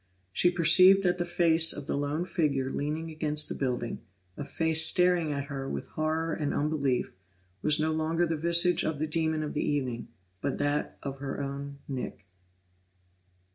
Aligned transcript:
She 0.33 0.49
perceived 0.49 1.03
that 1.03 1.19
the 1.19 1.25
face 1.27 1.71
of 1.71 1.85
the 1.85 1.95
lone 1.95 2.25
figure 2.25 2.71
leaning 2.71 3.11
against 3.11 3.49
the 3.49 3.53
building, 3.53 4.01
a 4.35 4.43
face 4.43 4.83
staring 4.87 5.31
at 5.31 5.43
her 5.43 5.69
with 5.69 5.85
horror 5.89 6.33
and 6.33 6.55
unbelief, 6.55 7.13
was 7.61 7.79
no 7.79 7.91
longer 7.91 8.25
the 8.25 8.35
visage 8.35 8.83
of 8.83 8.97
the 8.97 9.05
demon 9.05 9.43
of 9.43 9.53
the 9.53 9.61
evening, 9.63 10.07
but 10.41 10.57
that 10.57 10.97
of 11.03 11.19
her 11.19 11.39
own 11.39 11.77
Nick. 11.87 12.25